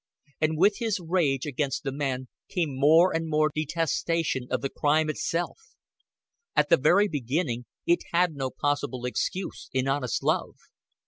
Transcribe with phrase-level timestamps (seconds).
[0.39, 5.11] And with his rage against the man came more and more detestation of the crime
[5.11, 5.75] itself.
[6.55, 10.55] At the very beginning it had no possible excuse in honest love.